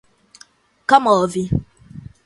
Kamov 0.87 1.35